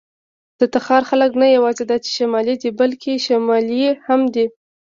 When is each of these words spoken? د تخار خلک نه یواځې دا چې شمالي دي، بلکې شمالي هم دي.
د 0.59 0.61
تخار 0.73 1.03
خلک 1.09 1.31
نه 1.41 1.47
یواځې 1.55 1.83
دا 1.89 1.97
چې 2.03 2.09
شمالي 2.17 2.55
دي، 2.61 2.69
بلکې 2.79 3.13
شمالي 3.27 3.83
هم 4.07 4.21
دي. 4.33 4.45